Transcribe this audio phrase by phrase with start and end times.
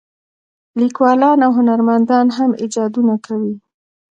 [0.79, 3.53] لیکوالان او هنرمندان هم ایجادونه کوي.